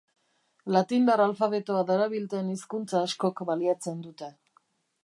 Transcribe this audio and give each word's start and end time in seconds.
Latindar 0.75 1.23
alfabetoa 1.25 1.83
darabilten 1.91 2.51
hizkuntza 2.55 3.07
askok 3.11 3.45
baliatzen 3.53 4.03
dute. 4.09 4.37